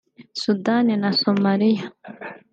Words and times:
Sudani 0.41 0.97
na 1.01 1.09
Somalia 1.19 1.85